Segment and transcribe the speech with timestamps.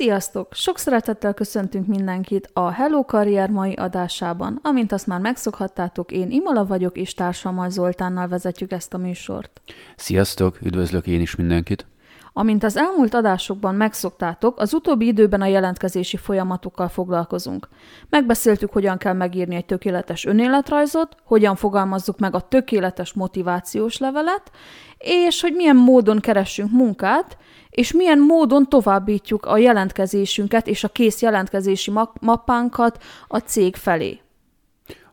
[0.00, 0.54] Sziasztok!
[0.54, 4.58] Sok szeretettel köszöntünk mindenkit a Hello Karrier mai adásában.
[4.62, 9.60] Amint azt már megszokhattátok, én Imola vagyok, és társammal Zoltánnal vezetjük ezt a műsort.
[9.96, 10.58] Sziasztok!
[10.62, 11.86] Üdvözlök én is mindenkit!
[12.32, 17.68] Amint az elmúlt adásokban megszoktátok, az utóbbi időben a jelentkezési folyamatokkal foglalkozunk.
[18.08, 24.50] Megbeszéltük, hogyan kell megírni egy tökéletes önéletrajzot, hogyan fogalmazzuk meg a tökéletes motivációs levelet,
[24.98, 27.36] és hogy milyen módon keressünk munkát,
[27.70, 34.20] és milyen módon továbbítjuk a jelentkezésünket és a kész jelentkezési mappánkat a cég felé.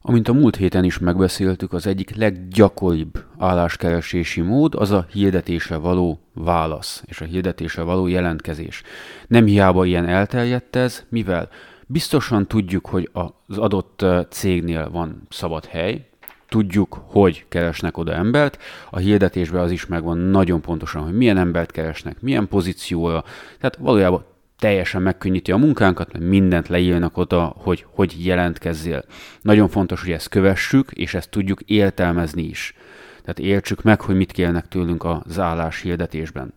[0.09, 6.19] Amint a múlt héten is megbeszéltük, az egyik leggyakoribb álláskeresési mód az a hirdetésre való
[6.33, 8.83] válasz és a hirdetésre való jelentkezés.
[9.27, 11.49] Nem hiába ilyen elterjedt ez, mivel
[11.87, 16.09] biztosan tudjuk, hogy az adott cégnél van szabad hely,
[16.49, 21.71] tudjuk, hogy keresnek oda embert, a hirdetésben az is megvan nagyon pontosan, hogy milyen embert
[21.71, 23.23] keresnek, milyen pozícióra,
[23.57, 24.25] tehát valójában
[24.57, 29.03] teljesen megkönnyíti a munkánkat, mert mindent leírnak oda, hogy hogy jelentkezzél.
[29.41, 32.73] Nagyon fontos, hogy ezt kövessük, és ezt tudjuk értelmezni is.
[33.21, 36.53] Tehát értsük meg, hogy mit kérnek tőlünk az állás hirdetésben.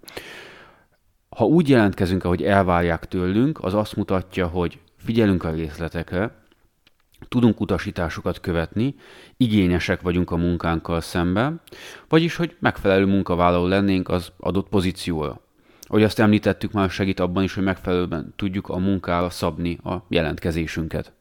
[1.29, 6.39] Ha úgy jelentkezünk, ahogy elvárják tőlünk, az azt mutatja, hogy figyelünk a részletekre,
[7.29, 8.95] tudunk utasításokat követni,
[9.37, 11.61] igényesek vagyunk a munkánkkal szemben,
[12.09, 15.41] vagyis, hogy megfelelő munkavállaló lennénk az adott pozícióra.
[15.91, 21.13] Ahogy azt említettük, már segít abban is, hogy megfelelően tudjuk a munkára szabni a jelentkezésünket.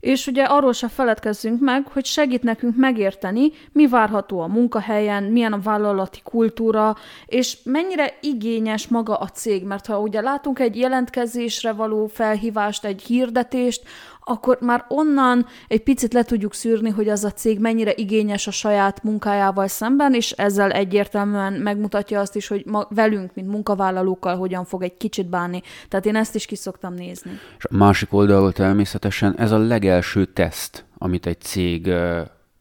[0.00, 5.52] És ugye arról se feledkezzünk meg, hogy segít nekünk megérteni, mi várható a munkahelyen, milyen
[5.52, 9.64] a vállalati kultúra, és mennyire igényes maga a cég.
[9.64, 13.82] Mert ha ugye látunk egy jelentkezésre való felhívást, egy hirdetést,
[14.28, 18.50] akkor már onnan egy picit le tudjuk szűrni, hogy az a cég mennyire igényes a
[18.50, 24.64] saját munkájával szemben, és ezzel egyértelműen megmutatja azt is, hogy ma velünk, mint munkavállalókkal hogyan
[24.64, 25.62] fog egy kicsit bánni.
[25.88, 27.30] Tehát én ezt is ki szoktam nézni.
[27.58, 31.92] És a másik oldalról természetesen ez a legelső teszt, amit egy cég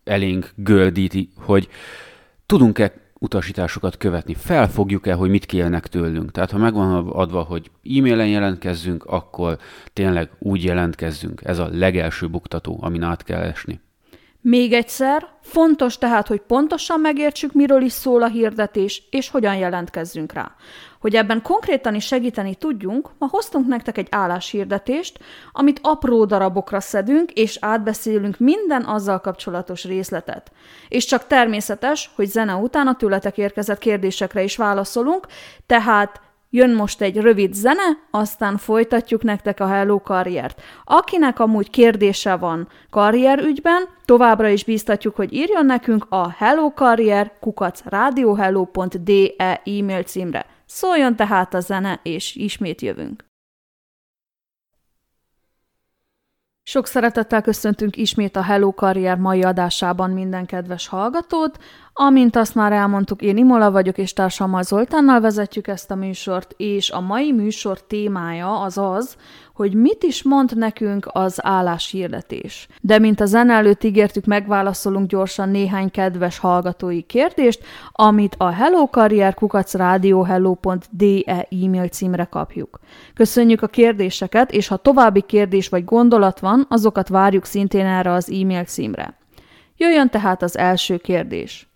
[0.03, 1.67] elénk göldíti, hogy
[2.45, 4.33] tudunk-e utasításokat követni.
[4.33, 6.31] Felfogjuk-e, hogy mit kérnek tőlünk.
[6.31, 9.57] Tehát ha megvan adva, hogy e-mailen jelentkezzünk, akkor
[9.93, 11.41] tényleg úgy jelentkezzünk.
[11.43, 13.79] Ez a legelső buktató, amin át kell esni.
[14.41, 20.33] Még egyszer, fontos tehát, hogy pontosan megértsük, miről is szól a hirdetés, és hogyan jelentkezzünk
[20.33, 20.55] rá.
[21.05, 25.19] Hogy ebben konkrétan is segíteni tudjunk, ma hoztunk nektek egy álláshirdetést,
[25.51, 30.51] amit apró darabokra szedünk, és átbeszélünk minden azzal kapcsolatos részletet.
[30.87, 35.27] És csak természetes, hogy zene után a tőletek érkezett kérdésekre is válaszolunk,
[35.65, 40.61] tehát Jön most egy rövid zene, aztán folytatjuk nektek a Hello karriert.
[40.83, 47.81] Akinek amúgy kérdése van karrierügyben, továbbra is bíztatjuk, hogy írjon nekünk a hello karrier kukac
[47.83, 50.54] radiohello.de e-mail címre.
[50.65, 53.25] Szóljon tehát a zene, és ismét jövünk.
[56.67, 61.57] Sok szeretettel köszöntünk ismét a Hello Karrier mai adásában minden kedves hallgatót.
[61.93, 66.89] Amint azt már elmondtuk, én Imola vagyok, és társammal Zoltánnal vezetjük ezt a műsort, és
[66.89, 69.17] a mai műsor témája az az,
[69.55, 72.67] hogy mit is mond nekünk az álláshirdetés.
[72.81, 81.45] De mint a zene előtt ígértük, megválaszolunk gyorsan néhány kedves hallgatói kérdést, amit a hellokarrierkukacradiohello.de
[81.63, 82.79] e-mail címre kapjuk.
[83.13, 88.31] Köszönjük a kérdéseket, és ha további kérdés vagy gondolat van, azokat várjuk szintén erre az
[88.31, 89.17] e-mail címre.
[89.77, 91.67] Jöjjön tehát az első kérdés.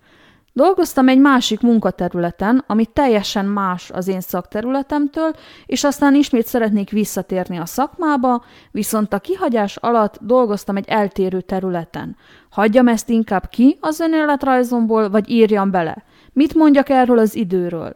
[0.59, 5.31] Dolgoztam egy másik munkaterületen, ami teljesen más az én szakterületemtől,
[5.65, 12.15] és aztán ismét szeretnék visszatérni a szakmába, viszont a kihagyás alatt dolgoztam egy eltérő területen.
[12.49, 16.03] Hagyjam ezt inkább ki az önéletrajzomból, vagy írjam bele?
[16.33, 17.93] Mit mondjak erről az időről?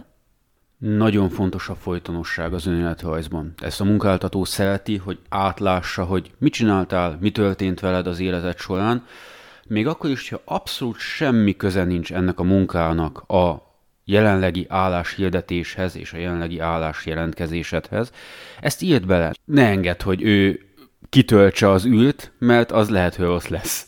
[0.78, 3.53] Nagyon fontos a folytonosság az önéletrajzban.
[3.62, 9.03] Ezt a munkáltató szereti, hogy átlássa, hogy mit csináltál, mi történt veled az életed során,
[9.68, 13.72] még akkor is, ha abszolút semmi köze nincs ennek a munkának a
[14.06, 18.12] jelenlegi álláshirdetéshez és a jelenlegi állásjelentkezésedhez,
[18.62, 19.31] ezt írd bele.
[19.45, 20.60] Ne engedd, hogy ő
[21.10, 23.88] kitöltse az ült, mert az lehet, hogy rossz lesz.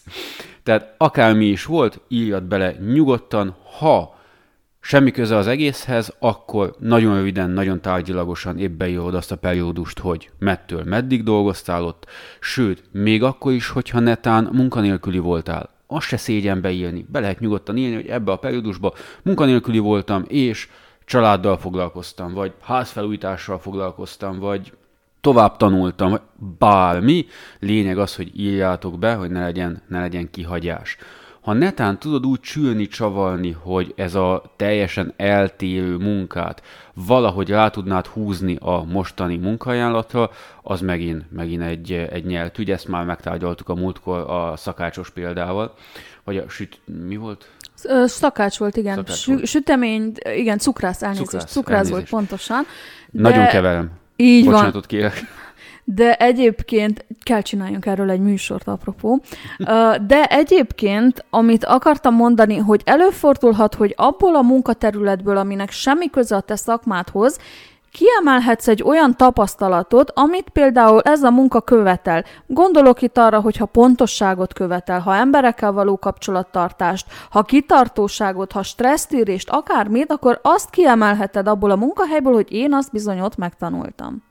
[0.63, 4.19] Tehát akármi is volt, írjad bele nyugodtan, ha
[4.87, 10.29] semmi köze az egészhez, akkor nagyon röviden, nagyon tárgyilagosan épp beírod azt a periódust, hogy
[10.39, 12.05] mettől meddig dolgoztál ott,
[12.39, 17.05] sőt, még akkor is, hogyha netán munkanélküli voltál, azt se szégyen beírni.
[17.11, 18.93] Be lehet nyugodtan írni, hogy ebbe a periódusba
[19.23, 20.69] munkanélküli voltam, és
[21.05, 24.73] családdal foglalkoztam, vagy házfelújítással foglalkoztam, vagy
[25.21, 26.17] tovább tanultam,
[26.57, 27.25] bármi.
[27.59, 30.97] Lényeg az, hogy írjátok be, hogy ne legyen, ne legyen kihagyás.
[31.45, 36.61] Ha netán tudod úgy csülni, csavarni, hogy ez a teljesen eltérő munkát
[36.93, 40.29] valahogy rá tudnád húzni a mostani munkajánlatra,
[40.61, 42.61] az megint, megint egy, egy nyeltű.
[42.61, 45.73] Ugye ezt már megtárgyaltuk a múltkor a szakácsos példával.
[46.23, 47.49] Vagy a süt, mi volt?
[48.05, 48.95] Szakács volt, igen.
[48.95, 49.45] Szakács Sü- volt.
[49.45, 51.29] Sütemény, igen, cukrász, elnézést.
[51.29, 52.11] Cukrász, Cukrász, volt elnézést.
[52.11, 52.63] pontosan.
[53.11, 53.91] Nagyon keverem.
[54.15, 54.53] Így van.
[54.53, 55.13] Bocsánatot kérek.
[55.87, 59.21] De egyébként kell csináljunk erről egy műsort, apropó.
[60.07, 66.41] De egyébként, amit akartam mondani, hogy előfordulhat, hogy abból a munkaterületből, aminek semmi köze a
[66.41, 67.37] te szakmádhoz,
[67.91, 72.23] kiemelhetsz egy olyan tapasztalatot, amit például ez a munka követel.
[72.47, 79.49] Gondolok itt arra, hogy ha pontosságot követel, ha emberekkel való kapcsolattartást, ha kitartóságot, ha stressztűrést,
[79.49, 84.23] akármit, akkor azt kiemelheted abból a munkahelyből, hogy én azt bizony ott megtanultam.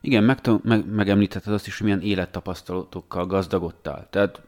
[0.00, 4.06] Igen, meg, meg, megemlítetted azt is, hogy milyen élettapasztalatokkal gazdagodtál.
[4.10, 4.40] Tehát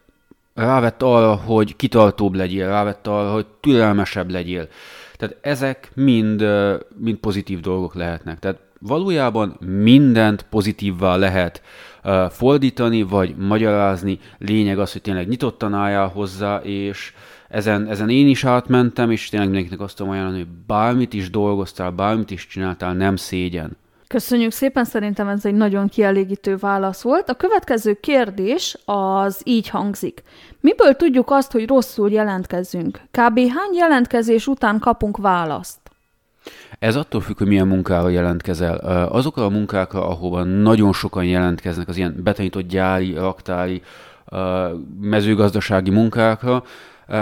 [0.53, 4.67] rávett arra, hogy kitartóbb legyél, rávett arra, hogy türelmesebb legyél.
[5.17, 6.45] Tehát ezek mind,
[6.97, 8.39] mind pozitív dolgok lehetnek.
[8.39, 11.61] Tehát valójában mindent pozitívvá lehet
[12.29, 14.19] fordítani, vagy magyarázni.
[14.37, 17.13] Lényeg az, hogy tényleg nyitottan álljál hozzá, és
[17.49, 21.91] ezen, ezen én is átmentem, és tényleg mindenkinek azt tudom ajánlani, hogy bármit is dolgoztál,
[21.91, 23.77] bármit is csináltál, nem szégyen.
[24.11, 27.29] Köszönjük szépen, szerintem ez egy nagyon kielégítő válasz volt.
[27.29, 30.23] A következő kérdés az így hangzik.
[30.59, 32.99] Miből tudjuk azt, hogy rosszul jelentkezünk?
[33.11, 33.37] Kb.
[33.37, 35.79] hány jelentkezés után kapunk választ?
[36.79, 38.79] Ez attól függ, hogy milyen munkára jelentkezel.
[38.83, 43.81] Ö, Azokra a munkákra, ahova nagyon sokan jelentkeznek, az ilyen betanított gyári, raktári,
[45.01, 46.63] mezőgazdasági munkákra,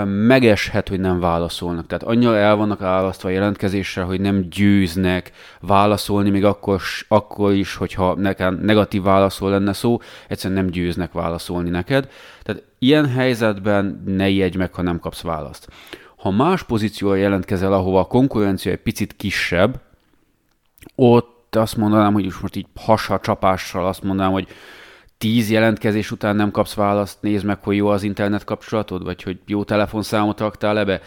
[0.06, 1.88] megeshet, hogy nem válaszolnak.
[1.88, 7.76] Tehát annyira el vannak választva a jelentkezéssel, hogy nem győznek válaszolni, még akkor, akkor is,
[7.76, 12.10] hogyha nekem negatív válaszol lenne szó, egyszerűen nem győznek válaszolni neked.
[12.44, 15.68] Tehát ilyen helyzetben ne ijedj meg, ha nem kapsz választ.
[16.16, 19.82] Ha más pozícióra jelentkezel, ahova a konkurencia egy picit kisebb,
[20.96, 24.48] ott azt mondanám, hogy most így hasa csapással azt mondanám, hogy
[25.20, 29.40] tíz jelentkezés után nem kapsz választ, nézd meg, hogy jó az internet kapcsolatod, vagy hogy
[29.46, 31.02] jó telefonszámot raktál ebbe.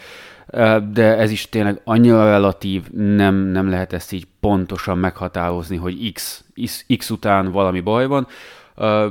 [0.91, 6.43] De ez is tényleg annyira relatív, nem, nem lehet ezt így pontosan meghatározni, hogy x,
[6.63, 8.27] x, x után valami baj van.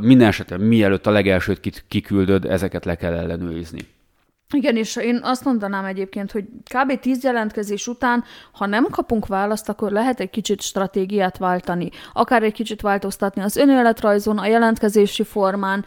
[0.00, 3.80] Minden esetre, mielőtt a legelsőt kiküldöd, ezeket le kell ellenőrizni.
[4.52, 6.44] Igen, és én azt mondanám egyébként, hogy
[6.74, 7.00] kb.
[7.00, 12.52] 10 jelentkezés után, ha nem kapunk választ, akkor lehet egy kicsit stratégiát váltani, akár egy
[12.52, 15.84] kicsit változtatni az önéletrajzon, a jelentkezési formán,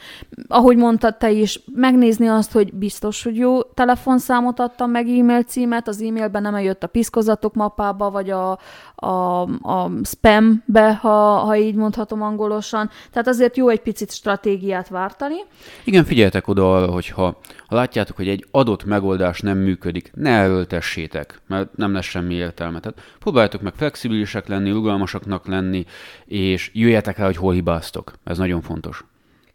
[0.47, 5.87] ahogy mondtad te is, megnézni azt, hogy biztos, hogy jó telefonszámot adtam meg, e-mail címet,
[5.87, 8.59] az e-mailben nem eljött a piszkozatok mappába, vagy a,
[8.95, 12.89] a, a spambe, ha, ha így mondhatom angolosan.
[13.11, 15.35] Tehát azért jó egy picit stratégiát váltani.
[15.83, 20.29] Igen, figyeljetek oda arra, hogy ha, ha látjátok, hogy egy adott megoldás nem működik, ne
[20.29, 22.79] erőltessétek, mert nem lesz semmi értelme.
[22.79, 25.85] Tehát próbáljátok meg flexibilisek lenni, rugalmasaknak lenni,
[26.25, 28.13] és jöjjetek rá, hogy hol hibáztok.
[28.23, 29.03] Ez nagyon fontos.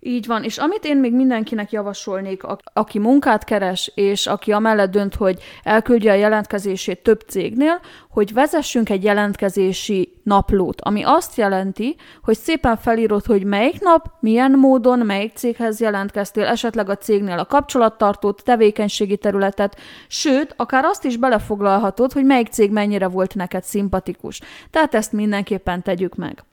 [0.03, 2.43] Így van, és amit én még mindenkinek javasolnék,
[2.73, 7.81] aki munkát keres, és aki amellett dönt, hogy elküldje a jelentkezését több cégnél,
[8.11, 14.51] hogy vezessünk egy jelentkezési naplót, ami azt jelenti, hogy szépen felírod, hogy melyik nap, milyen
[14.51, 19.77] módon, melyik céghez jelentkeztél, esetleg a cégnél a kapcsolattartót, tevékenységi területet,
[20.09, 24.41] sőt, akár azt is belefoglalhatod, hogy melyik cég mennyire volt neked szimpatikus.
[24.71, 26.45] Tehát ezt mindenképpen tegyük meg.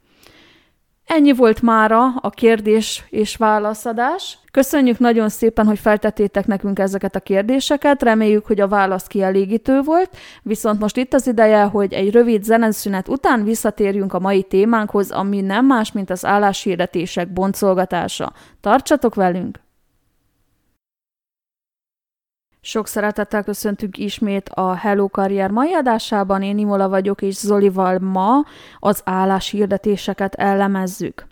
[1.08, 4.38] Ennyi volt mára a kérdés és válaszadás.
[4.52, 10.18] Köszönjük nagyon szépen, hogy feltettétek nekünk ezeket a kérdéseket, reméljük, hogy a válasz kielégítő volt,
[10.42, 15.42] viszont most itt az ideje, hogy egy rövid zeneszünet után visszatérjünk a mai témánkhoz, ami
[15.42, 18.34] nem más, mint az álláshirdetések boncolgatása.
[18.62, 19.67] Tartsatok velünk!
[22.68, 26.42] Sok szeretettel köszöntünk ismét a Hello Karrier mai adásában.
[26.42, 28.44] Én Imola vagyok, és Zolival ma
[28.80, 31.28] az álláshirdetéseket elemezzük.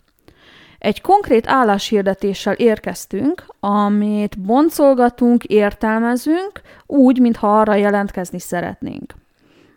[0.78, 9.14] Egy konkrét álláshirdetéssel érkeztünk, amit boncolgatunk, értelmezünk, úgy, mintha arra jelentkezni szeretnénk.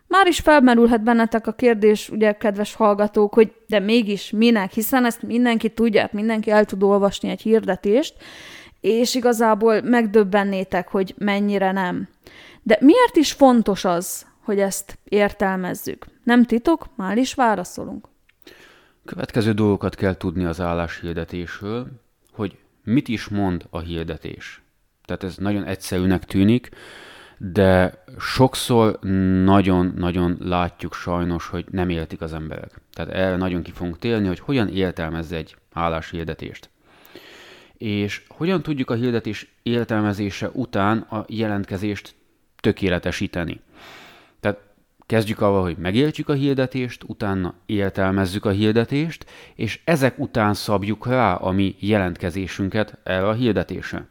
[0.07, 5.21] Már is felmerülhet bennetek a kérdés, ugye, kedves hallgatók, hogy de mégis minek, hiszen ezt
[5.21, 8.13] mindenki tudja, mindenki el tud olvasni egy hirdetést,
[8.81, 12.07] és igazából megdöbbennétek, hogy mennyire nem.
[12.63, 16.05] De miért is fontos az, hogy ezt értelmezzük?
[16.23, 18.07] Nem titok, már is válaszolunk.
[19.05, 21.87] Következő dolgokat kell tudni az álláshirdetésről,
[22.31, 24.61] hogy mit is mond a hirdetés.
[25.05, 26.69] Tehát ez nagyon egyszerűnek tűnik,
[27.37, 28.99] de sokszor
[29.43, 32.81] nagyon-nagyon látjuk sajnos, hogy nem értik az emberek.
[32.93, 36.69] Tehát erre nagyon ki fogunk térni, hogy hogyan értelmezze egy álláshirdetést.
[37.79, 42.15] És hogyan tudjuk a hirdetés értelmezése után a jelentkezést
[42.59, 43.59] tökéletesíteni?
[44.39, 44.59] Tehát
[45.05, 51.33] kezdjük avval, hogy megértjük a hirdetést, utána értelmezzük a hirdetést, és ezek után szabjuk rá
[51.33, 54.07] a mi jelentkezésünket erre a hirdetésre.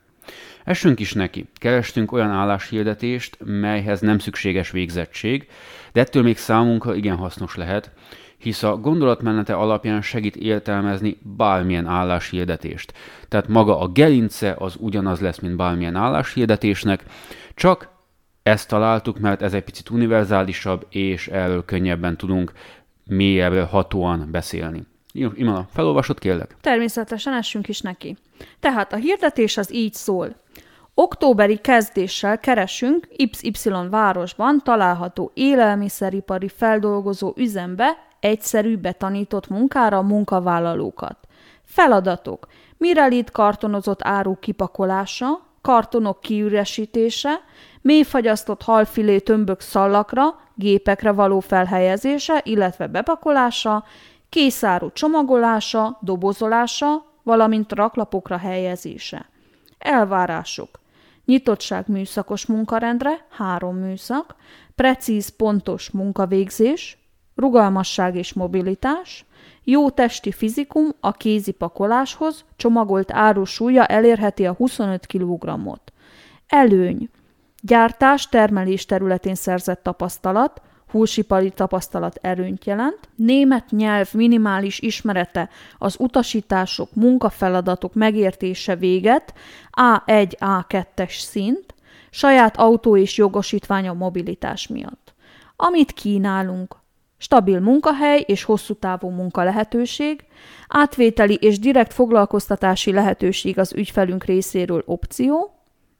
[0.65, 1.49] Essünk is neki.
[1.55, 5.49] Kerestünk olyan álláshirdetést, melyhez nem szükséges végzettség,
[5.93, 7.91] de ettől még számunkra igen hasznos lehet,
[8.39, 12.93] hisz a gondolatmenete alapján segít értelmezni bármilyen álláshirdetést.
[13.29, 17.05] Tehát maga a gerince az ugyanaz lesz, mint bármilyen álláshirdetésnek,
[17.55, 17.89] csak
[18.43, 22.53] ezt találtuk, mert ez egy picit univerzálisabb, és erről könnyebben tudunk
[23.05, 24.83] mélyebbre hatóan beszélni.
[25.13, 26.57] Imana, felolvasod kérlek?
[26.61, 28.17] Természetesen essünk is neki.
[28.61, 30.37] Tehát a hirdetés az így szól.
[30.95, 41.17] Októberi kezdéssel keresünk XY városban található élelmiszeripari feldolgozó üzembe egyszerű betanított munkára munkavállalókat.
[41.65, 42.47] Feladatok.
[42.77, 45.27] Mirelit kartonozott áru kipakolása,
[45.61, 47.41] kartonok kiüresítése,
[47.81, 53.85] mélyfagyasztott halfilé tömbök szallakra, gépekre való felhelyezése, illetve bepakolása,
[54.29, 59.29] készáru csomagolása, dobozolása, valamint raklapokra helyezése.
[59.79, 60.81] Elvárások.
[61.25, 64.35] Nyitottság műszakos munkarendre, három műszak,
[64.75, 66.99] precíz, pontos munkavégzés,
[67.39, 69.27] rugalmasság és mobilitás,
[69.65, 75.93] jó testi fizikum a kézi pakoláshoz, csomagolt árusúlya elérheti a 25 kg-ot.
[76.47, 77.09] Előny.
[77.61, 86.95] Gyártás, termelés területén szerzett tapasztalat, húsipari tapasztalat erőnyt jelent, német nyelv minimális ismerete az utasítások,
[86.95, 89.35] munkafeladatok megértése véget,
[89.71, 91.75] A1, A2-es szint,
[92.11, 95.15] saját autó és jogosítvány a mobilitás miatt.
[95.57, 96.77] Amit kínálunk,
[97.19, 100.25] stabil munkahely és hosszú távú munka lehetőség,
[100.69, 105.51] átvételi és direkt foglalkoztatási lehetőség az ügyfelünk részéről opció,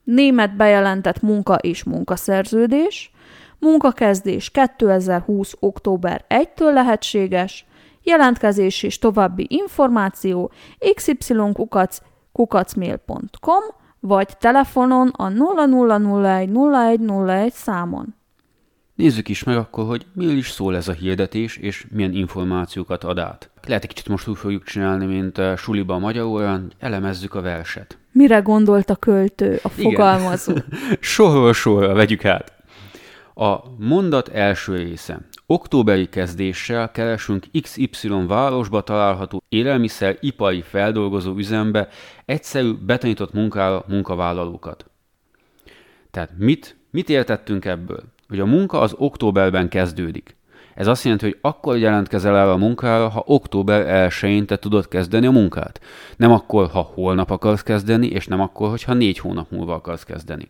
[0.03, 3.11] német bejelentett munka és munkaszerződés,
[3.59, 5.53] munkakezdés 2020.
[5.59, 7.65] október 1-től lehetséges,
[8.03, 10.51] jelentkezés és további információ
[10.95, 13.63] xy.kukac.mail.com
[13.99, 18.18] vagy telefonon a 0001 számon.
[18.99, 23.17] Nézzük is meg akkor, hogy mi is szól ez a hirdetés, és milyen információkat ad
[23.17, 23.49] át.
[23.67, 27.97] Lehet egy kicsit most úgy fogjuk csinálni, mint a suliba a magyarul, elemezzük a verset.
[28.11, 30.53] Mire gondolt a költő, a fogalmazó?
[30.99, 32.53] sorról sorra vegyük át.
[33.35, 35.19] A mondat első része.
[35.45, 41.87] Októberi kezdéssel keresünk XY városba található élelmiszer ipari feldolgozó üzembe
[42.25, 44.85] egyszerű betanított munkára munkavállalókat.
[46.11, 48.03] Tehát mit, mit értettünk ebből?
[48.29, 50.37] Hogy a munka az októberben kezdődik.
[50.75, 55.25] Ez azt jelenti, hogy akkor jelentkezel el a munkára, ha október 1-én te tudod kezdeni
[55.25, 55.79] a munkát.
[56.17, 60.49] Nem akkor, ha holnap akarsz kezdeni, és nem akkor, hogyha négy hónap múlva akarsz kezdeni.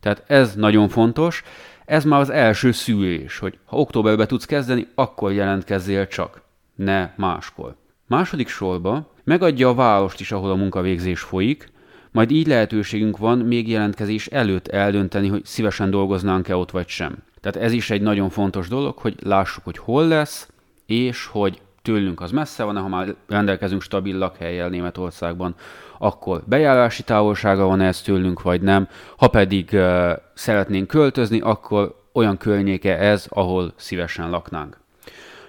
[0.00, 1.42] Tehát ez nagyon fontos,
[1.84, 6.42] ez már az első szűrés, hogy ha októberben tudsz kezdeni, akkor jelentkezzél csak,
[6.74, 7.76] ne máskor.
[8.06, 11.72] Második sorba megadja a várost is, ahol a munkavégzés folyik,
[12.14, 17.16] majd így lehetőségünk van még jelentkezés előtt eldönteni, hogy szívesen dolgoznánk-e ott vagy sem.
[17.40, 20.48] Tehát ez is egy nagyon fontos dolog, hogy lássuk, hogy hol lesz,
[20.86, 25.54] és hogy tőlünk az messze van, ha már rendelkezünk stabil lakhelyjel Németországban,
[25.98, 28.88] akkor bejárási távolsága van ez tőlünk, vagy nem.
[29.16, 34.83] Ha pedig uh, szeretnénk költözni, akkor olyan környéke ez, ahol szívesen laknánk.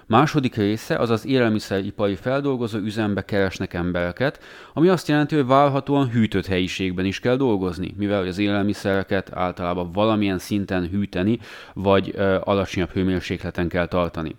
[0.08, 4.42] Második része az az élelmiszeripari feldolgozó üzembe keresnek embereket,
[4.74, 10.38] ami azt jelenti, hogy válhatóan hűtött helyiségben is kell dolgozni, mivel az élelmiszereket általában valamilyen
[10.38, 11.38] szinten hűteni,
[11.74, 14.36] vagy ö, alacsonyabb hőmérsékleten kell tartani.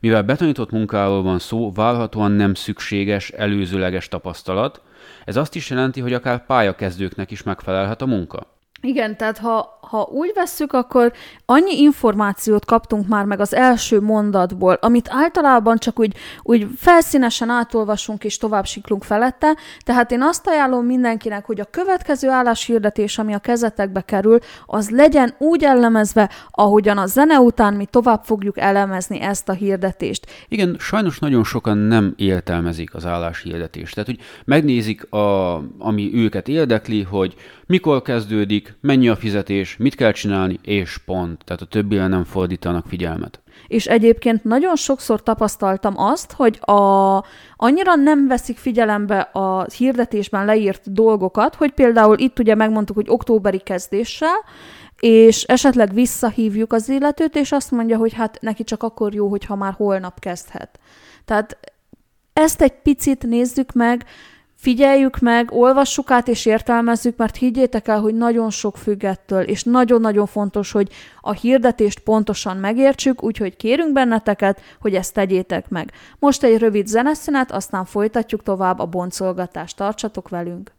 [0.00, 4.82] Mivel betanított munkáról van szó, válhatóan nem szükséges előzőleges tapasztalat,
[5.24, 8.46] ez azt is jelenti, hogy akár pályakezdőknek is megfelelhet a munka.
[8.80, 11.12] Igen, tehát ha, ha úgy vesszük, akkor
[11.46, 18.24] annyi információt kaptunk már meg az első mondatból, amit általában csak úgy, úgy felszínesen átolvasunk
[18.24, 23.38] és tovább siklunk felette, tehát én azt ajánlom mindenkinek, hogy a következő álláshirdetés, ami a
[23.38, 29.48] kezetekbe kerül, az legyen úgy elemezve, ahogyan a zene után mi tovább fogjuk elemezni ezt
[29.48, 30.26] a hirdetést.
[30.48, 33.94] Igen, sajnos nagyon sokan nem értelmezik az álláshirdetést.
[33.94, 37.34] Tehát, hogy megnézik, a, ami őket érdekli, hogy
[37.66, 41.44] mikor kezdődik, mennyi a fizetés, mit kell csinálni, és pont.
[41.44, 43.40] Tehát a többire nem fordítanak figyelmet.
[43.66, 47.24] És egyébként nagyon sokszor tapasztaltam azt, hogy a,
[47.56, 53.58] annyira nem veszik figyelembe a hirdetésben leírt dolgokat, hogy például itt ugye megmondtuk, hogy októberi
[53.58, 54.44] kezdéssel,
[55.00, 59.56] és esetleg visszahívjuk az illetőt, és azt mondja, hogy hát neki csak akkor jó, hogyha
[59.56, 60.78] már holnap kezdhet.
[61.24, 61.58] Tehát
[62.32, 64.04] ezt egy picit nézzük meg,
[64.58, 70.26] figyeljük meg, olvassuk át és értelmezzük, mert higgyétek el, hogy nagyon sok függettől, és nagyon-nagyon
[70.26, 70.88] fontos, hogy
[71.20, 75.92] a hirdetést pontosan megértsük, úgyhogy kérünk benneteket, hogy ezt tegyétek meg.
[76.18, 79.76] Most egy rövid zeneszünet, aztán folytatjuk tovább a boncolgatást.
[79.76, 80.77] Tartsatok velünk!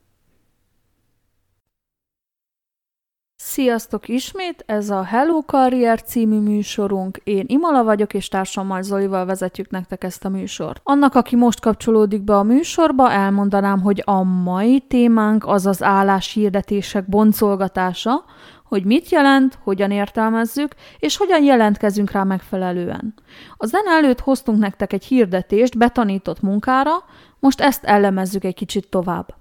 [3.42, 7.18] Sziasztok ismét, ez a Hello Career című műsorunk.
[7.24, 10.82] Én Imala vagyok, és társammal Zolival vezetjük nektek ezt a műsort.
[10.84, 17.10] Annak, aki most kapcsolódik be a műsorba, elmondanám, hogy a mai témánk az az álláshirdetések
[17.10, 18.24] boncolgatása,
[18.64, 23.14] hogy mit jelent, hogyan értelmezzük, és hogyan jelentkezünk rá megfelelően.
[23.58, 26.92] A zene előtt hoztunk nektek egy hirdetést betanított munkára,
[27.40, 29.39] most ezt elemezzük egy kicsit tovább.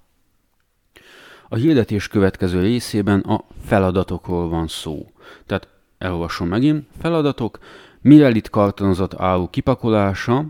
[1.48, 5.06] A hirdetés következő részében a feladatokról van szó.
[5.46, 7.58] Tehát elolvasom megint, feladatok,
[8.00, 10.44] Mirelit kartonozott áru kipakolása,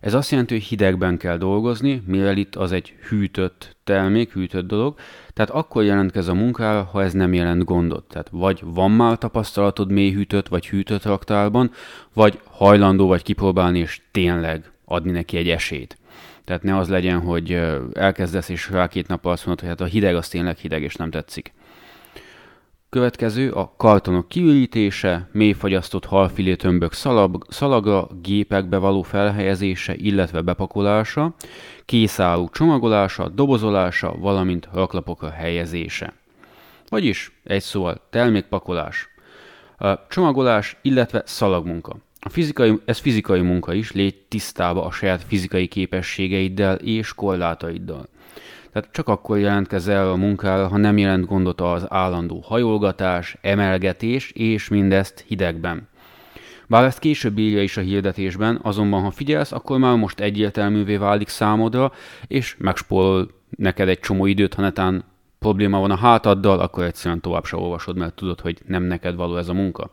[0.00, 4.94] ez azt jelenti, hogy hidegben kell dolgozni, Mirelit az egy hűtött termék, hűtött dolog,
[5.32, 8.04] tehát akkor jelentkez a munkára, ha ez nem jelent gondot.
[8.08, 11.70] Tehát vagy van már tapasztalatod mély hűtött vagy hűtött raktárban,
[12.12, 15.98] vagy hajlandó vagy kipróbálni, és tényleg adni neki egy esélyt.
[16.44, 17.60] Tehát ne az legyen, hogy
[17.92, 20.94] elkezdesz, és rá két nap azt mondod, hogy hát a hideg az tényleg hideg, és
[20.94, 21.52] nem tetszik.
[22.88, 31.34] Következő a kartonok kiürítése, mélyfagyasztott halfilé tömbök szalag, szalaga, gépekbe való felhelyezése, illetve bepakolása,
[31.84, 36.12] készálló csomagolása, dobozolása, valamint raklapokra helyezése.
[36.88, 39.08] Vagyis egy szóval termékpakolás,
[40.08, 41.96] csomagolás, illetve szalagmunka.
[42.26, 48.08] A fizikai, ez fizikai munka is, légy tisztába a saját fizikai képességeiddel és korlátaiddal.
[48.72, 54.68] Tehát csak akkor jelentkezel a munkára, ha nem jelent gondot az állandó hajolgatás, emelgetés, és
[54.68, 55.88] mindezt hidegben.
[56.66, 61.28] Bár ezt később írja is a hirdetésben, azonban ha figyelsz, akkor már most egyértelművé válik
[61.28, 61.92] számodra,
[62.26, 65.04] és megspórol neked egy csomó időt, ha netán
[65.38, 69.36] probléma van a hátaddal, akkor egyszerűen tovább se olvasod, mert tudod, hogy nem neked való
[69.36, 69.90] ez a munka.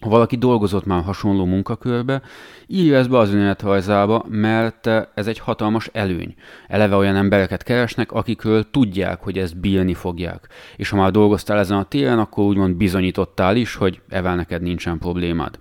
[0.00, 2.22] Ha valaki dolgozott már hasonló munkakörbe,
[2.66, 6.34] írja ezt be az önéletrajzába, mert ez egy hatalmas előny.
[6.68, 10.48] Eleve olyan embereket keresnek, akikről tudják, hogy ezt bírni fogják.
[10.76, 14.98] És ha már dolgoztál ezen a téren, akkor úgymond bizonyítottál is, hogy evel neked nincsen
[14.98, 15.58] problémád.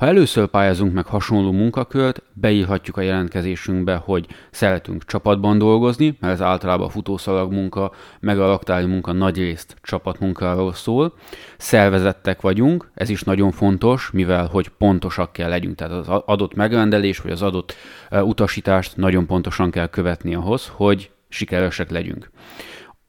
[0.00, 6.42] Ha először pályázunk meg hasonló munkakört, beírhatjuk a jelentkezésünkbe, hogy szeretünk csapatban dolgozni, mert ez
[6.42, 11.14] általában a futószalag munka, meg a raktári munka nagyrészt csapatmunkáról szól.
[11.58, 17.18] Szervezettek vagyunk, ez is nagyon fontos, mivel hogy pontosak kell legyünk, tehát az adott megrendelés
[17.18, 17.74] vagy az adott
[18.10, 22.30] utasítást nagyon pontosan kell követni ahhoz, hogy sikeresek legyünk.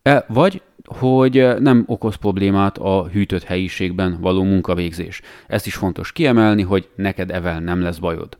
[0.02, 0.62] E, vagy
[0.98, 5.22] hogy nem okoz problémát a hűtött helyiségben való munkavégzés.
[5.48, 8.38] Ezt is fontos kiemelni, hogy neked evel nem lesz bajod.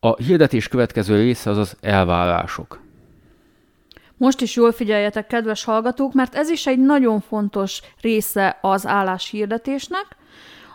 [0.00, 2.80] A hirdetés következő része az az elvárások.
[4.16, 10.06] Most is jól figyeljetek, kedves hallgatók, mert ez is egy nagyon fontos része az álláshirdetésnek.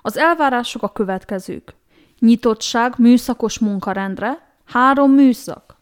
[0.02, 1.76] Az elvárások a következők.
[2.20, 5.76] Nyitottság műszakos munkarendre, három műszak,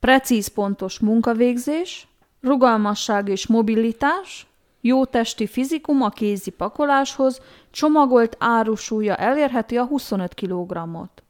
[0.00, 2.08] precíz pontos munkavégzés,
[2.46, 4.46] rugalmasság és mobilitás,
[4.80, 11.22] jó testi fizikum a kézi pakoláshoz, csomagolt árusúlya elérheti a 25 kg-ot.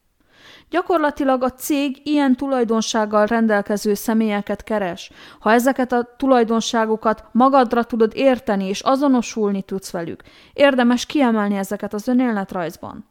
[0.71, 5.11] Gyakorlatilag a cég ilyen tulajdonsággal rendelkező személyeket keres.
[5.41, 12.09] Ha ezeket a tulajdonságokat magadra tudod érteni és azonosulni tudsz velük, érdemes kiemelni ezeket az
[12.09, 13.05] önéletrajzban.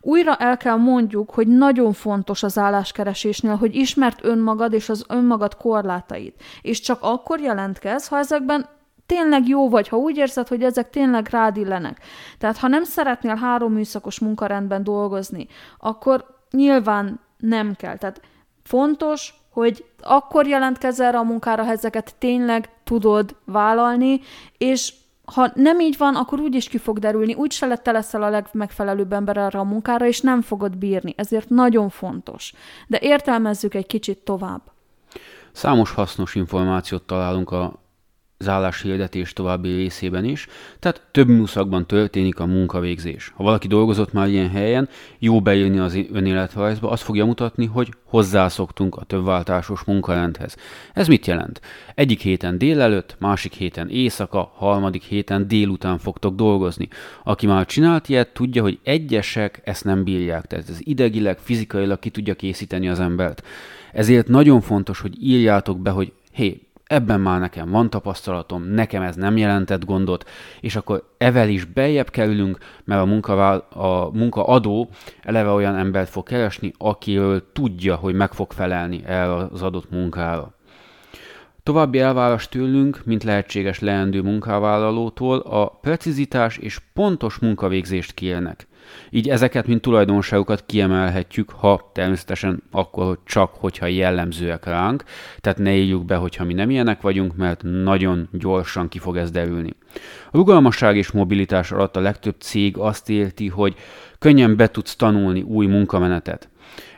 [0.00, 5.56] Újra el kell mondjuk, hogy nagyon fontos az álláskeresésnél, hogy ismert önmagad és az önmagad
[5.56, 8.66] korlátait, és csak akkor jelentkez, ha ezekben
[9.06, 12.00] tényleg jó vagy, ha úgy érzed, hogy ezek tényleg rád illenek.
[12.38, 15.46] Tehát ha nem szeretnél három műszakos munkarendben dolgozni,
[15.78, 17.96] akkor nyilván nem kell.
[17.96, 18.20] Tehát
[18.62, 24.20] fontos, hogy akkor jelentkezz erre a munkára, ha ezeket tényleg tudod vállalni,
[24.58, 24.94] és
[25.34, 28.28] ha nem így van, akkor úgy is ki fog derülni, úgy se te leszel a
[28.28, 31.14] legmegfelelőbb ember erre a munkára, és nem fogod bírni.
[31.16, 32.52] Ezért nagyon fontos.
[32.86, 34.60] De értelmezzük egy kicsit tovább.
[35.52, 37.72] Számos hasznos információt találunk a
[38.40, 40.46] az álláshirdetés további részében is,
[40.78, 43.32] tehát több műszakban történik a munkavégzés.
[43.36, 48.96] Ha valaki dolgozott már ilyen helyen, jó beírni az önéletrajzba, azt fogja mutatni, hogy hozzászoktunk
[48.96, 50.56] a többváltásos munkarendhez.
[50.94, 51.60] Ez mit jelent?
[51.94, 56.88] Egyik héten délelőtt, másik héten éjszaka, harmadik héten délután fogtok dolgozni.
[57.24, 62.10] Aki már csinált ilyet, tudja, hogy egyesek ezt nem bírják, tehát ez idegileg, fizikailag ki
[62.10, 63.42] tudja készíteni az embert.
[63.92, 69.16] Ezért nagyon fontos, hogy írjátok be, hogy hé, ebben már nekem van tapasztalatom, nekem ez
[69.16, 70.28] nem jelentett gondot,
[70.60, 74.88] és akkor evel is beljebb kerülünk, mert a, munkavál, a munkaadó
[75.22, 80.54] eleve olyan embert fog keresni, akiről tudja, hogy meg fog felelni el az adott munkára.
[81.62, 88.68] További elvárás tőlünk, mint lehetséges leendő munkavállalótól a precizitás és pontos munkavégzést kérnek.
[89.10, 95.04] Így ezeket, mint tulajdonságokat kiemelhetjük, ha természetesen akkor, csak, hogyha jellemzőek ránk,
[95.40, 99.30] tehát ne írjuk be, hogyha mi nem ilyenek vagyunk, mert nagyon gyorsan ki fog ez
[99.30, 99.74] derülni.
[100.30, 103.74] A rugalmasság és mobilitás alatt a legtöbb cég azt érti, hogy
[104.18, 106.48] könnyen be tudsz tanulni új munkamenetet.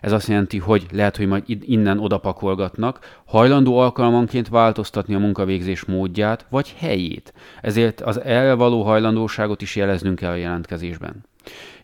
[0.00, 6.46] Ez azt jelenti, hogy lehet, hogy majd innen odapakolgatnak, hajlandó alkalmanként változtatni a munkavégzés módját
[6.50, 7.32] vagy helyét.
[7.60, 11.24] Ezért az erre való hajlandóságot is jeleznünk kell a jelentkezésben.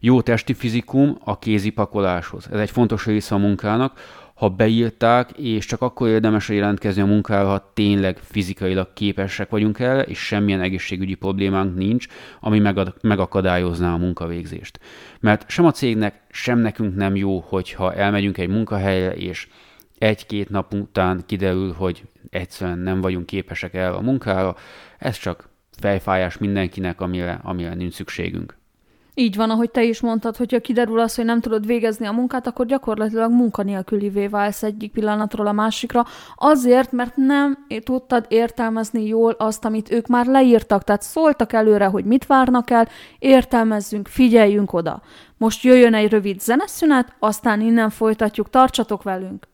[0.00, 2.48] Jó testi fizikum a kézipakoláshoz.
[2.52, 4.00] Ez egy fontos része a munkának.
[4.34, 10.02] Ha beírták, és csak akkor érdemes jelentkezni a munkára, ha tényleg fizikailag képesek vagyunk erre,
[10.02, 12.06] és semmilyen egészségügyi problémánk nincs,
[12.40, 12.62] ami
[13.02, 14.80] megakadályozná a munkavégzést.
[15.20, 19.48] Mert sem a cégnek, sem nekünk nem jó, hogyha elmegyünk egy munkahelyre, és
[19.98, 24.56] egy-két nap után kiderül, hogy egyszerűen nem vagyunk képesek el a munkára,
[24.98, 28.57] ez csak fejfájás mindenkinek, amire, amire nincs szükségünk.
[29.18, 32.46] Így van, ahogy te is mondtad, hogyha kiderül az, hogy nem tudod végezni a munkát,
[32.46, 39.64] akkor gyakorlatilag munkanélkülivé válsz egyik pillanatról a másikra, azért, mert nem tudtad értelmezni jól azt,
[39.64, 45.02] amit ők már leírtak, tehát szóltak előre, hogy mit várnak el, értelmezzünk, figyeljünk oda.
[45.36, 49.46] Most jöjjön egy rövid zeneszünet, aztán innen folytatjuk, tartsatok velünk!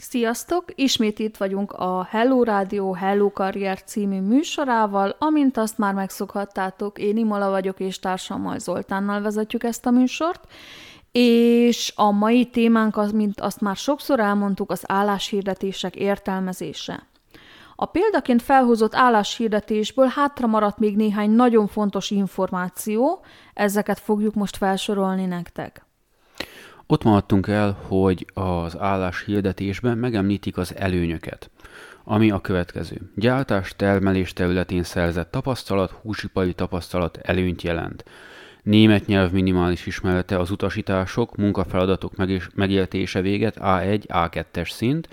[0.00, 0.64] Sziasztok!
[0.74, 7.16] Ismét itt vagyunk a Hello Rádió Hello Karrier című műsorával, amint azt már megszokhattátok, én
[7.16, 10.52] Imola vagyok, és társammal Zoltánnal vezetjük ezt a műsort,
[11.12, 17.06] és a mai témánk, az, mint azt már sokszor elmondtuk, az álláshirdetések értelmezése.
[17.76, 25.26] A példaként felhozott álláshirdetésből hátra maradt még néhány nagyon fontos információ, ezeket fogjuk most felsorolni
[25.26, 25.85] nektek.
[26.88, 31.50] Ott maradtunk el, hogy az állás hirdetésben megemlítik az előnyöket,
[32.04, 33.00] ami a következő.
[33.14, 38.04] Gyártás termelés területén szerzett tapasztalat, húsipari tapasztalat előnyt jelent.
[38.62, 42.12] Német nyelv minimális ismerete az utasítások, munkafeladatok
[42.54, 45.08] megértése véget A1, A2-es szint,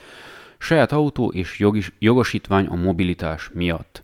[0.57, 4.03] saját autó és jogis, jogosítvány a mobilitás miatt.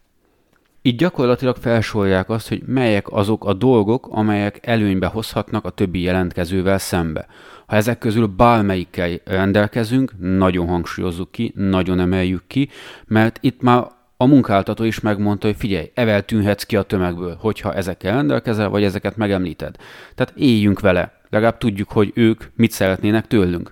[0.81, 6.77] Így gyakorlatilag felsorolják azt, hogy melyek azok a dolgok, amelyek előnybe hozhatnak a többi jelentkezővel
[6.77, 7.27] szembe.
[7.69, 12.69] Ha ezek közül bármelyikkel rendelkezünk, nagyon hangsúlyozzuk ki, nagyon emeljük ki,
[13.05, 17.73] mert itt már a munkáltató is megmondta, hogy figyelj, evel tűnhetsz ki a tömegből, hogyha
[17.73, 19.75] ezekkel rendelkezel, vagy ezeket megemlíted.
[20.15, 23.71] Tehát éljünk vele, legalább tudjuk, hogy ők mit szeretnének tőlünk.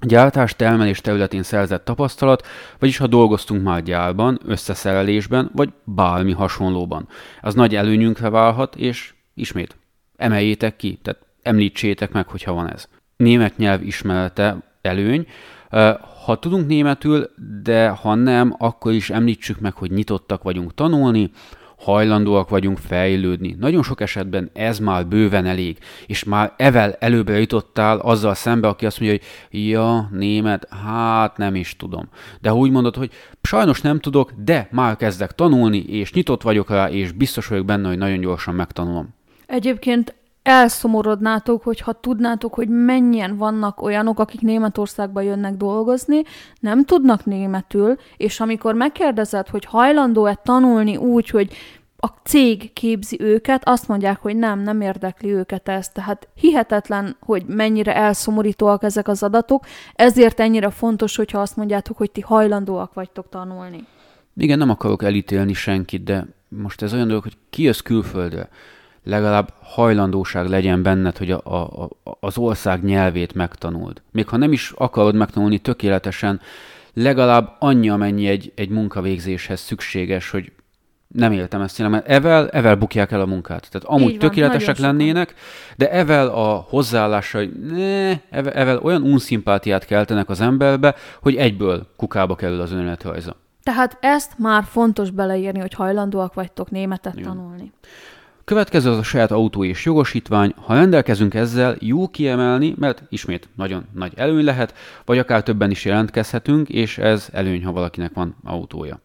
[0.00, 2.46] Gyártás termelés területén szerzett tapasztalat,
[2.78, 7.08] vagyis ha dolgoztunk már gyárban, összeszerelésben, vagy bármi hasonlóban.
[7.40, 9.76] Az nagy előnyünkre válhat, és ismét
[10.16, 12.88] emeljétek ki, tehát említsétek meg, hogyha van ez.
[13.16, 15.26] Német nyelv ismerete előny.
[16.24, 17.30] Ha tudunk németül,
[17.62, 21.30] de ha nem, akkor is említsük meg, hogy nyitottak vagyunk tanulni,
[21.78, 23.56] hajlandóak vagyunk fejlődni.
[23.58, 28.86] Nagyon sok esetben ez már bőven elég, és már evel előbbre jutottál azzal szembe, aki
[28.86, 32.08] azt mondja, hogy ja, német, hát nem is tudom.
[32.40, 33.10] De ha úgy mondod, hogy
[33.42, 37.88] sajnos nem tudok, de már kezdek tanulni, és nyitott vagyok rá, és biztos vagyok benne,
[37.88, 39.14] hogy nagyon gyorsan megtanulom.
[39.46, 46.22] Egyébként elszomorodnátok, hogyha tudnátok, hogy mennyien vannak olyanok, akik Németországba jönnek dolgozni,
[46.60, 51.52] nem tudnak németül, és amikor megkérdezed, hogy hajlandó-e tanulni úgy, hogy
[52.04, 55.88] a cég képzi őket, azt mondják, hogy nem, nem érdekli őket ez.
[55.88, 62.10] Tehát hihetetlen, hogy mennyire elszomorítóak ezek az adatok, ezért ennyire fontos, hogyha azt mondjátok, hogy
[62.10, 63.84] ti hajlandóak vagytok tanulni.
[64.36, 68.48] Igen, nem akarok elítélni senkit, de most ez olyan dolog, hogy ki jössz külföldre,
[69.04, 71.88] legalább hajlandóság legyen benned, hogy a, a,
[72.20, 74.02] az ország nyelvét megtanuld.
[74.10, 76.40] Még ha nem is akarod megtanulni tökéletesen,
[76.94, 80.52] legalább annyi, amennyi egy, egy munkavégzéshez szükséges, hogy
[81.08, 83.68] nem éltem ezt én, mert evel, evel bukják el a munkát.
[83.70, 85.34] Tehát amúgy van, tökéletesek lennének,
[85.76, 91.86] de evel a hozzáállása, hogy ne, evel, evel olyan unszimpátiát keltenek az emberbe, hogy egyből
[91.96, 93.36] kukába kerül az önéletrajza.
[93.62, 97.28] Tehát ezt már fontos beleírni, hogy hajlandóak vagytok németet Igen.
[97.28, 97.72] tanulni.
[98.44, 100.54] Következő az a saját autó és jogosítvány.
[100.56, 104.74] Ha rendelkezünk ezzel, jó kiemelni, mert ismét nagyon nagy előny lehet,
[105.04, 109.00] vagy akár többen is jelentkezhetünk, és ez előny, ha valakinek van autója.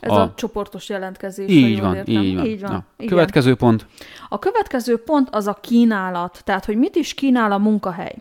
[0.00, 1.50] Ez a, a csoportos jelentkezés.
[1.50, 2.14] Így van, értem.
[2.14, 2.44] így van.
[2.44, 2.70] Így van.
[2.96, 3.86] Na, következő pont.
[4.28, 8.14] A következő pont az a kínálat, tehát hogy mit is kínál a munkahely.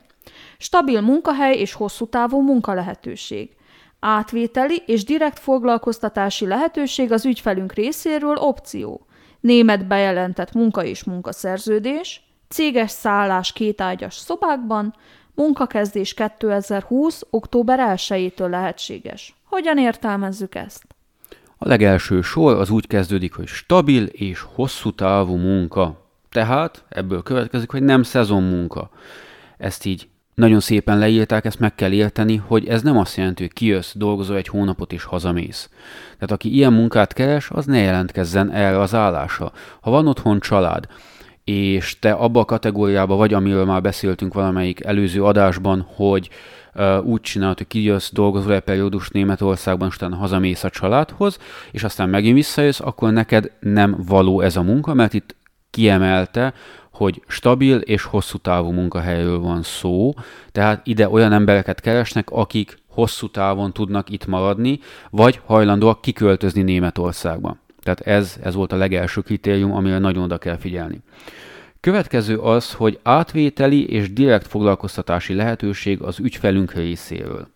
[0.57, 3.49] Stabil munkahely és hosszú távú munkalehetőség.
[3.99, 9.04] Átvételi és direkt foglalkoztatási lehetőség az ügyfelünk részéről opció
[9.45, 14.95] német bejelentett munka és munkaszerződés, céges szállás kétágyas szobákban,
[15.35, 17.21] Munkakezdés 2020.
[17.29, 19.35] október 1-től lehetséges.
[19.43, 20.83] Hogyan értelmezzük ezt?
[21.57, 26.09] A legelső sor az úgy kezdődik, hogy stabil és hosszú távú munka.
[26.29, 28.89] Tehát ebből következik, hogy nem szezonmunka.
[29.57, 33.53] Ezt így nagyon szépen leírták, ezt meg kell érteni, hogy ez nem azt jelenti, hogy
[33.53, 35.69] kijössz, dolgozol egy hónapot és hazamész.
[36.13, 39.51] Tehát aki ilyen munkát keres, az ne jelentkezzen erre az állásra.
[39.81, 40.87] Ha van otthon család,
[41.43, 46.29] és te abba a kategóriába vagy, amiről már beszéltünk valamelyik előző adásban, hogy
[46.75, 51.37] uh, úgy csinálod, hogy kijössz, dolgozol egy periódus Németországban, és utána hazamész a családhoz,
[51.71, 55.35] és aztán megint visszajössz, akkor neked nem való ez a munka, mert itt
[55.69, 56.53] kiemelte,
[56.95, 60.13] hogy stabil és hosszú távú munkahelyről van szó,
[60.51, 64.79] tehát ide olyan embereket keresnek, akik hosszú távon tudnak itt maradni,
[65.09, 67.57] vagy hajlandóak kiköltözni Németországba.
[67.83, 71.01] Tehát ez, ez volt a legelső kritérium, amire nagyon oda kell figyelni.
[71.79, 77.47] Következő az, hogy átvételi és direkt foglalkoztatási lehetőség az ügyfelünk részéről.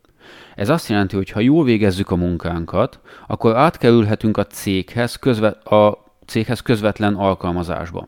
[0.56, 6.06] Ez azt jelenti, hogy ha jól végezzük a munkánkat, akkor átkerülhetünk a céghez, közvet, a
[6.26, 8.08] céghez közvetlen alkalmazásba.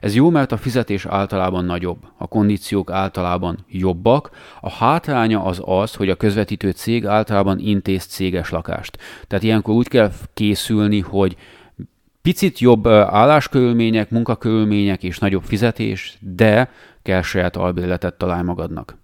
[0.00, 5.94] Ez jó, mert a fizetés általában nagyobb, a kondíciók általában jobbak, a hátránya az az,
[5.94, 8.98] hogy a közvetítő cég általában intéz céges lakást.
[9.26, 11.36] Tehát ilyenkor úgy kell készülni, hogy
[12.22, 16.70] picit jobb álláskörülmények, munkakörülmények és nagyobb fizetés, de
[17.02, 19.02] kell saját albérletet találj magadnak.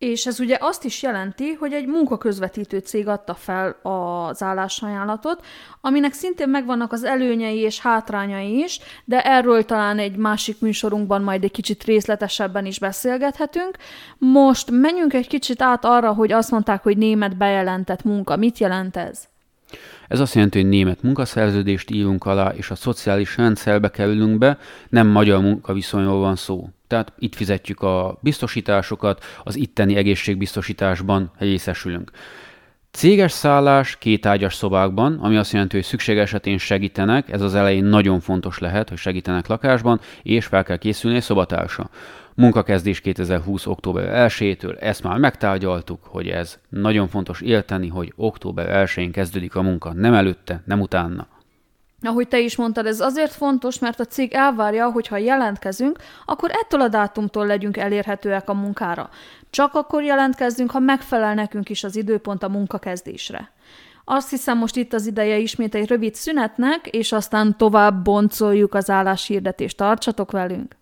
[0.00, 5.44] És ez ugye azt is jelenti, hogy egy munkaközvetítő cég adta fel az állásajánlatot,
[5.80, 11.44] aminek szintén megvannak az előnyei és hátrányai is, de erről talán egy másik műsorunkban majd
[11.44, 13.76] egy kicsit részletesebben is beszélgethetünk.
[14.18, 18.36] Most menjünk egy kicsit át arra, hogy azt mondták, hogy német bejelentett munka.
[18.36, 19.28] Mit jelent ez?
[20.08, 24.58] Ez azt jelenti, hogy német munkaszerződést írunk alá, és a szociális rendszerbe kerülünk be,
[24.88, 26.68] nem magyar munkaviszonyról van szó.
[26.90, 32.10] Tehát itt fizetjük a biztosításokat, az itteni egészségbiztosításban részesülünk.
[32.90, 37.84] Céges szállás két ágyas szobákban, ami azt jelenti, hogy szükség esetén segítenek, ez az elején
[37.84, 41.90] nagyon fontos lehet, hogy segítenek lakásban, és fel kell készülni egy szobatársa.
[42.34, 43.66] Munkakezdés 2020.
[43.66, 49.62] október 1-től, ezt már megtárgyaltuk, hogy ez nagyon fontos érteni, hogy október 1-én kezdődik a
[49.62, 51.26] munka, nem előtte, nem utána.
[52.02, 56.50] Ahogy te is mondtad, ez azért fontos, mert a cég elvárja, hogy ha jelentkezünk, akkor
[56.52, 59.10] ettől a dátumtól legyünk elérhetőek a munkára.
[59.50, 63.50] Csak akkor jelentkezzünk, ha megfelel nekünk is az időpont a munkakezdésre.
[64.04, 68.90] Azt hiszem, most itt az ideje ismét egy rövid szünetnek, és aztán tovább boncoljuk az
[68.90, 69.76] álláshirdetést.
[69.76, 70.79] Tartsatok velünk!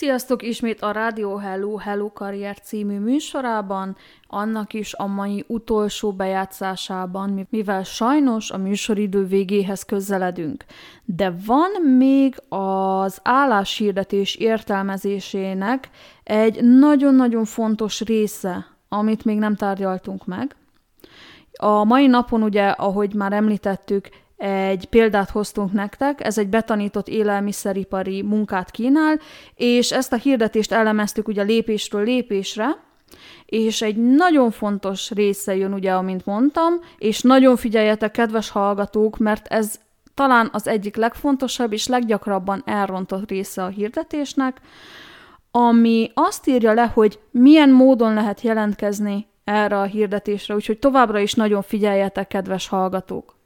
[0.00, 7.46] Sziasztok ismét a Radio Hello Hello Karrier című műsorában, annak is a mai utolsó bejátszásában,
[7.50, 10.64] mivel sajnos a műsoridő végéhez közeledünk.
[11.04, 15.90] De van még az álláshirdetés értelmezésének
[16.22, 20.56] egy nagyon-nagyon fontos része, amit még nem tárgyaltunk meg.
[21.52, 24.08] A mai napon ugye, ahogy már említettük,
[24.40, 29.18] egy példát hoztunk nektek, ez egy betanított élelmiszeripari munkát kínál,
[29.54, 32.76] és ezt a hirdetést elemeztük ugye lépésről lépésre,
[33.46, 39.46] és egy nagyon fontos része jön ugye, amint mondtam, és nagyon figyeljetek, kedves hallgatók, mert
[39.46, 39.80] ez
[40.14, 44.60] talán az egyik legfontosabb és leggyakrabban elrontott része a hirdetésnek,
[45.50, 51.34] ami azt írja le, hogy milyen módon lehet jelentkezni erre a hirdetésre, úgyhogy továbbra is
[51.34, 53.38] nagyon figyeljetek, kedves hallgatók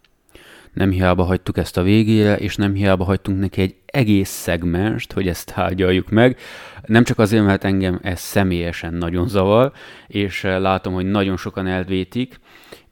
[0.74, 5.28] nem hiába hagytuk ezt a végére, és nem hiába hagytunk neki egy egész szegmenst, hogy
[5.28, 6.38] ezt tárgyaljuk meg.
[6.86, 9.72] Nem csak azért, mert engem ez személyesen nagyon zavar,
[10.06, 12.40] és eh, látom, hogy nagyon sokan elvétik,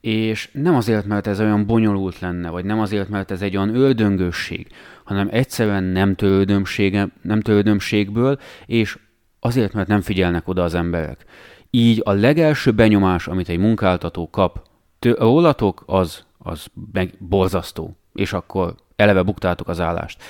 [0.01, 3.75] és nem azért, mert ez olyan bonyolult lenne, vagy nem azért, mert ez egy olyan
[3.75, 4.67] öldöngösség,
[5.03, 8.97] hanem egyszerűen nem tőlődömsége, nem tőlődömségből, és
[9.39, 11.25] azért, mert nem figyelnek oda az emberek.
[11.69, 14.67] Így a legelső benyomás, amit egy munkáltató kap
[14.99, 20.23] rólatok, az az meg borzasztó, és akkor eleve buktátok az állást.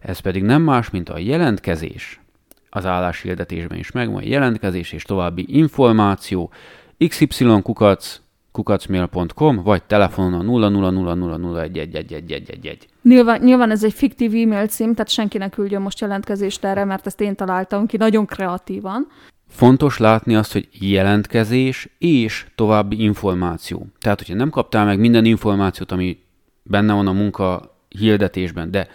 [0.00, 2.20] Ez pedig nem más, mint a jelentkezés.
[2.70, 6.50] Az álláshirdetésben is megvan jelentkezés és további információ.
[7.08, 7.26] xy
[7.62, 8.20] kukac
[8.52, 12.76] kukacmail.com, vagy telefonon a 0000111111.
[13.02, 17.20] Nyilván, nyilván ez egy fiktív e-mail cím, tehát senkinek küldjön most jelentkezést erre, mert ezt
[17.20, 19.06] én találtam ki nagyon kreatívan.
[19.52, 23.86] Fontos látni azt, hogy jelentkezés és további információ.
[23.98, 26.18] Tehát, hogyha nem kaptál meg minden információt, ami
[26.62, 28.88] benne van a munka hirdetésben, de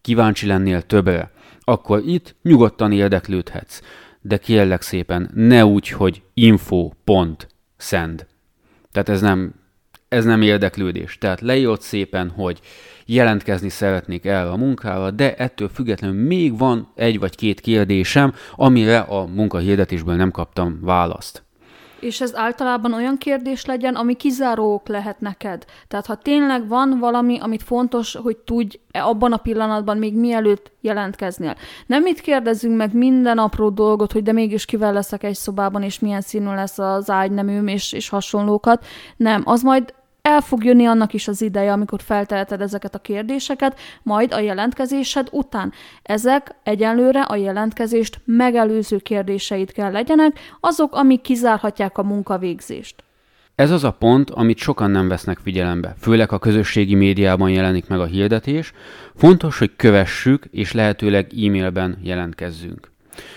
[0.00, 3.80] kíváncsi lennél többre, akkor itt nyugodtan érdeklődhetsz.
[4.20, 8.26] De kérlek szépen, ne úgy, hogy info.send.
[8.92, 9.54] Tehát ez nem
[10.08, 11.18] ez nem érdeklődés.
[11.18, 12.60] Tehát leírt szépen, hogy
[13.06, 18.98] jelentkezni szeretnék el a munkára, de ettől függetlenül még van egy vagy két kérdésem, amire
[18.98, 21.45] a munkahirdetésből nem kaptam választ.
[22.00, 25.64] És ez általában olyan kérdés legyen, ami kizárók lehet neked.
[25.88, 31.56] Tehát ha tényleg van valami, amit fontos, hogy tudj abban a pillanatban, még mielőtt jelentkeznél.
[31.86, 35.98] Nem mit kérdezünk meg minden apró dolgot, hogy de mégis kivel leszek egy szobában, és
[35.98, 38.84] milyen színű lesz az ágyneműm, és, és hasonlókat.
[39.16, 39.94] Nem, az majd
[40.26, 45.28] el fog jönni annak is az ideje, amikor felteheted ezeket a kérdéseket, majd a jelentkezésed
[45.30, 45.72] után.
[46.02, 53.04] Ezek egyenlőre a jelentkezést megelőző kérdéseid kell legyenek, azok, amik kizárhatják a munkavégzést.
[53.54, 58.00] Ez az a pont, amit sokan nem vesznek figyelembe, főleg a közösségi médiában jelenik meg
[58.00, 58.72] a hirdetés.
[59.14, 62.90] Fontos, hogy kövessük és lehetőleg e-mailben jelentkezzünk.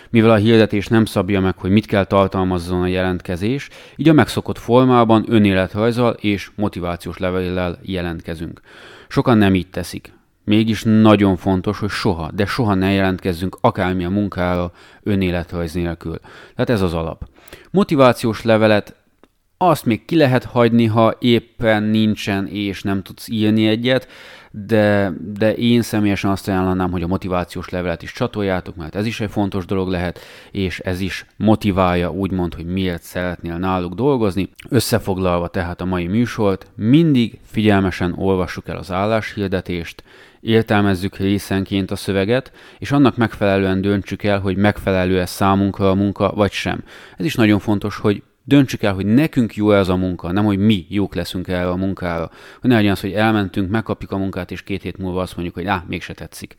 [0.10, 4.58] Mivel a hirdetés nem szabja meg, hogy mit kell tartalmazzon a jelentkezés, így a megszokott
[4.58, 8.62] formában önéletrajzal és motivációs levéllel jelentkezünk.
[9.08, 10.13] Sokan nem így teszik.
[10.44, 14.72] Mégis nagyon fontos, hogy soha, de soha ne jelentkezzünk akármilyen munkára
[15.04, 16.20] önéletrajz nélkül.
[16.56, 17.30] Tehát ez az alap.
[17.72, 18.96] Motivációs levelet
[19.58, 24.08] azt még ki lehet hagyni, ha éppen nincsen és nem tudsz írni egyet,
[24.51, 29.19] de, de én személyesen azt ajánlanám, hogy a motivációs levelet is csatoljátok, mert ez is
[29.19, 30.19] egy fontos dolog lehet,
[30.51, 34.49] és ez is motiválja úgymond, hogy miért szeretnél náluk dolgozni.
[34.69, 40.03] Összefoglalva tehát a mai műsort, mindig figyelmesen olvassuk el az álláshirdetést,
[40.41, 46.51] értelmezzük részenként a szöveget, és annak megfelelően döntsük el, hogy megfelelő-e számunkra a munka, vagy
[46.51, 46.83] sem.
[47.17, 50.57] Ez is nagyon fontos, hogy döntsük el, hogy nekünk jó ez a munka, nem hogy
[50.59, 52.31] mi jók leszünk erre a munkára.
[52.62, 55.55] Hogy ne legyen az, hogy elmentünk, megkapjuk a munkát, és két hét múlva azt mondjuk,
[55.55, 56.55] hogy á, mégse tetszik.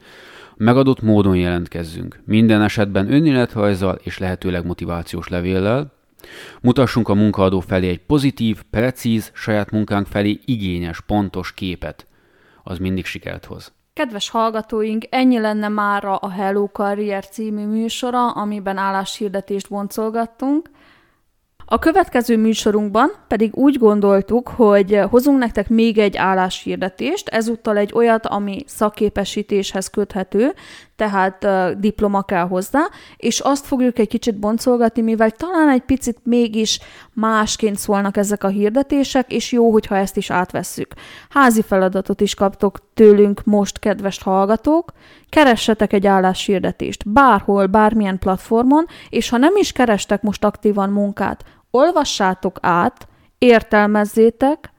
[0.57, 2.20] Megadott módon jelentkezzünk.
[2.24, 5.92] Minden esetben önéletrajzzal és lehetőleg motivációs levéllel.
[6.61, 12.07] Mutassunk a munkaadó felé egy pozitív, precíz, saját munkánk felé igényes, pontos képet.
[12.62, 13.72] Az mindig sikert hoz.
[13.92, 20.70] Kedves hallgatóink, ennyi lenne már a Hello Career című műsora, amiben álláshirdetést boncolgattunk.
[21.73, 28.27] A következő műsorunkban pedig úgy gondoltuk, hogy hozunk nektek még egy álláshirdetést, ezúttal egy olyat,
[28.27, 30.55] ami szakképesítéshez köthető,
[30.97, 32.81] tehát uh, diploma kell hozzá,
[33.17, 36.81] és azt fogjuk egy kicsit boncolgatni, mivel talán egy picit mégis
[37.13, 40.95] másként szólnak ezek a hirdetések, és jó, hogyha ezt is átvesszük.
[41.29, 44.93] Házi feladatot is kaptok tőlünk most, kedves hallgatók,
[45.29, 52.59] keressetek egy álláshirdetést bárhol, bármilyen platformon, és ha nem is kerestek most aktívan munkát, olvassátok
[52.61, 54.73] át, értelmezzétek,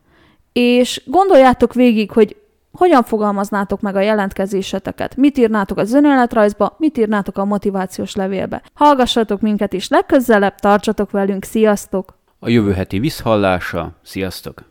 [0.54, 2.36] és gondoljátok végig, hogy
[2.72, 8.62] hogyan fogalmaznátok meg a jelentkezéseteket, mit írnátok az önéletrajzba, mit írnátok a motivációs levélbe.
[8.74, 12.20] Hallgassatok minket is legközelebb, tartsatok velünk, sziasztok!
[12.40, 14.71] A jövő heti visszhallása, sziasztok!